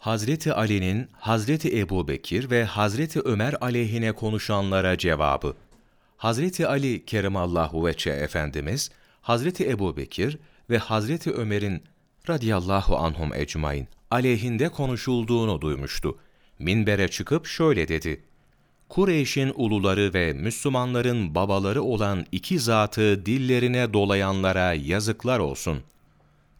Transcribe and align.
Hazreti 0.00 0.52
Ali'nin 0.52 1.08
Hazreti 1.12 1.78
Ebubekir 1.78 2.50
ve 2.50 2.64
Hazreti 2.64 3.20
Ömer 3.20 3.54
aleyhine 3.60 4.12
konuşanlara 4.12 4.98
cevabı. 4.98 5.56
Hazreti 6.16 6.66
Ali 6.66 7.04
Kerimallahu 7.04 7.86
veçe 7.86 8.10
Efendimiz, 8.10 8.90
Hazreti 9.20 9.70
Ebubekir 9.70 10.38
ve 10.70 10.78
Hazreti 10.78 11.30
Ömer'in 11.32 11.82
radıyallahu 12.28 12.96
anhum 12.96 13.34
ecmain 13.34 13.88
aleyhinde 14.10 14.68
konuşulduğunu 14.68 15.60
duymuştu. 15.60 16.18
Minbere 16.58 17.08
çıkıp 17.08 17.46
şöyle 17.46 17.88
dedi. 17.88 18.24
Kureyş'in 18.88 19.52
uluları 19.54 20.14
ve 20.14 20.32
Müslümanların 20.32 21.34
babaları 21.34 21.82
olan 21.82 22.26
iki 22.32 22.58
zatı 22.58 23.26
dillerine 23.26 23.92
dolayanlara 23.92 24.72
yazıklar 24.72 25.38
olsun. 25.38 25.82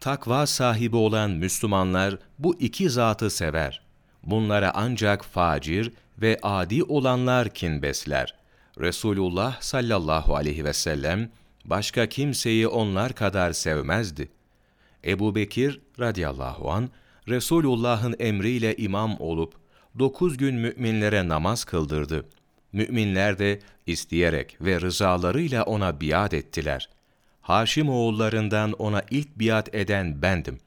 Takva 0.00 0.46
sahibi 0.46 0.96
olan 0.96 1.30
Müslümanlar 1.30 2.18
bu 2.38 2.60
iki 2.60 2.90
zatı 2.90 3.30
sever. 3.30 3.82
Bunlara 4.22 4.72
ancak 4.74 5.24
facir 5.24 5.92
ve 6.22 6.38
adi 6.42 6.82
olanlar 6.82 7.48
kin 7.48 7.82
besler. 7.82 8.34
Resulullah 8.80 9.60
sallallahu 9.60 10.36
aleyhi 10.36 10.64
ve 10.64 10.72
sellem 10.72 11.30
başka 11.64 12.06
kimseyi 12.06 12.68
onlar 12.68 13.12
kadar 13.12 13.52
sevmezdi. 13.52 14.28
Ebu 15.04 15.34
Bekir 15.34 15.80
radıyallahu 16.00 16.70
an 16.70 16.90
Resulullah'ın 17.28 18.16
emriyle 18.18 18.76
imam 18.76 19.16
olup 19.20 19.54
dokuz 19.98 20.36
gün 20.36 20.54
müminlere 20.54 21.28
namaz 21.28 21.64
kıldırdı. 21.64 22.26
Müminler 22.72 23.38
de 23.38 23.60
isteyerek 23.86 24.56
ve 24.60 24.80
rızalarıyla 24.80 25.62
ona 25.62 26.00
biat 26.00 26.34
ettiler. 26.34 26.88
Haşim 27.48 27.88
oğullarından 27.88 28.72
ona 28.72 29.02
ilk 29.10 29.38
biat 29.40 29.74
eden 29.74 30.22
bendim. 30.22 30.58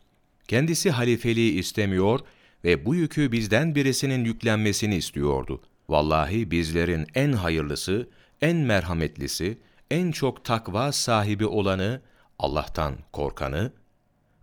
Kendisi 0.47 0.91
halifeliği 0.91 1.59
istemiyor 1.59 2.19
ve 2.63 2.85
bu 2.85 2.95
yükü 2.95 3.31
bizden 3.31 3.75
birisinin 3.75 4.25
yüklenmesini 4.25 4.95
istiyordu. 4.95 5.61
Vallahi 5.89 6.51
bizlerin 6.51 7.07
en 7.15 7.33
hayırlısı, 7.33 8.09
en 8.41 8.57
merhametlisi, 8.57 9.57
en 9.91 10.11
çok 10.11 10.45
takva 10.45 10.91
sahibi 10.91 11.45
olanı, 11.45 12.01
Allah'tan 12.39 12.95
korkanı 13.11 13.71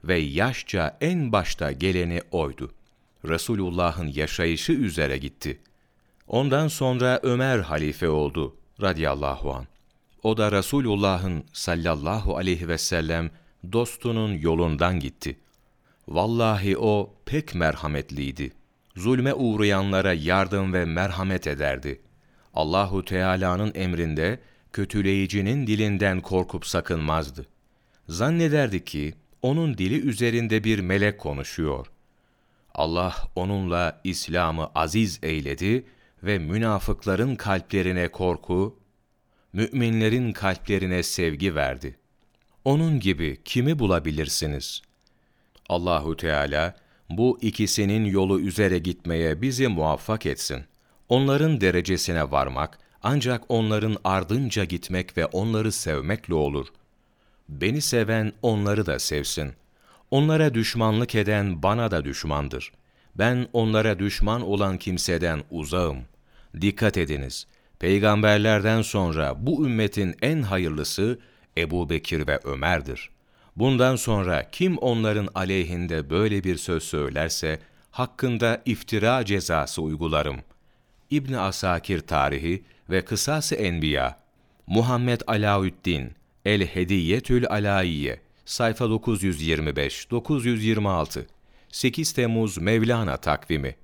ve 0.04 0.18
yaşça 0.18 0.98
en 1.00 1.32
başta 1.32 1.72
geleni 1.72 2.20
oydu. 2.30 2.70
Resulullah'ın 3.24 4.06
yaşayışı 4.06 4.72
üzere 4.72 5.18
gitti. 5.18 5.60
Ondan 6.26 6.68
sonra 6.68 7.20
Ömer 7.22 7.58
halife 7.58 8.08
oldu 8.08 8.56
radıyallahu 8.80 9.52
an. 9.52 9.66
O 10.22 10.36
da 10.36 10.52
Resulullah'ın 10.52 11.44
sallallahu 11.52 12.36
aleyhi 12.36 12.68
ve 12.68 12.78
sellem 12.78 13.30
dostunun 13.72 14.32
yolundan 14.32 15.00
gitti. 15.00 15.36
Vallahi 16.08 16.78
o 16.78 17.14
pek 17.26 17.54
merhametliydi. 17.54 18.52
Zulme 18.96 19.34
uğrayanlara 19.34 20.12
yardım 20.12 20.72
ve 20.72 20.84
merhamet 20.84 21.46
ederdi. 21.46 22.00
Allahu 22.54 23.04
Teala'nın 23.04 23.72
emrinde 23.74 24.40
kötüleyicinin 24.72 25.66
dilinden 25.66 26.20
korkup 26.20 26.66
sakınmazdı. 26.66 27.46
Zannederdi 28.08 28.84
ki 28.84 29.14
onun 29.42 29.78
dili 29.78 30.00
üzerinde 30.00 30.64
bir 30.64 30.78
melek 30.78 31.18
konuşuyor. 31.18 31.86
Allah 32.74 33.14
onunla 33.36 34.00
İslam'ı 34.04 34.70
aziz 34.74 35.18
eyledi 35.22 35.84
ve 36.22 36.38
münafıkların 36.38 37.36
kalplerine 37.36 38.08
korku, 38.08 38.77
müminlerin 39.58 40.32
kalplerine 40.32 41.02
sevgi 41.02 41.54
verdi. 41.54 41.98
Onun 42.64 43.00
gibi 43.00 43.40
kimi 43.44 43.78
bulabilirsiniz? 43.78 44.82
Allahu 45.68 46.16
Teala 46.16 46.76
bu 47.10 47.38
ikisinin 47.42 48.04
yolu 48.04 48.40
üzere 48.40 48.78
gitmeye 48.78 49.42
bizi 49.42 49.68
muvaffak 49.68 50.26
etsin. 50.26 50.64
Onların 51.08 51.60
derecesine 51.60 52.30
varmak 52.30 52.78
ancak 53.02 53.44
onların 53.48 53.96
ardınca 54.04 54.64
gitmek 54.64 55.16
ve 55.16 55.26
onları 55.26 55.72
sevmekle 55.72 56.34
olur. 56.34 56.66
Beni 57.48 57.80
seven 57.80 58.32
onları 58.42 58.86
da 58.86 58.98
sevsin. 58.98 59.52
Onlara 60.10 60.54
düşmanlık 60.54 61.14
eden 61.14 61.62
bana 61.62 61.90
da 61.90 62.04
düşmandır. 62.04 62.72
Ben 63.14 63.48
onlara 63.52 63.98
düşman 63.98 64.42
olan 64.42 64.78
kimseden 64.78 65.42
uzağım. 65.50 65.98
Dikkat 66.60 66.98
ediniz. 66.98 67.46
Peygamberlerden 67.78 68.82
sonra 68.82 69.46
bu 69.46 69.66
ümmetin 69.66 70.16
en 70.22 70.42
hayırlısı 70.42 71.18
Ebu 71.58 71.90
Bekir 71.90 72.26
ve 72.26 72.40
Ömer'dir. 72.44 73.10
Bundan 73.56 73.96
sonra 73.96 74.48
kim 74.52 74.78
onların 74.78 75.28
aleyhinde 75.34 76.10
böyle 76.10 76.44
bir 76.44 76.56
söz 76.56 76.82
söylerse, 76.82 77.60
hakkında 77.90 78.62
iftira 78.64 79.24
cezası 79.24 79.82
uygularım. 79.82 80.36
İbn 81.10 81.32
Asakir 81.32 82.00
tarihi 82.00 82.64
ve 82.90 83.04
Kısas-ı 83.04 83.54
Enbiya, 83.54 84.18
Muhammed 84.66 85.20
Alaüddin, 85.26 86.12
El 86.44 86.66
Hediyetül 86.66 87.46
Alaiye, 87.46 88.20
sayfa 88.44 88.84
925-926, 88.84 91.26
8 91.68 92.12
Temmuz 92.12 92.58
Mevlana 92.58 93.16
takvimi 93.16 93.74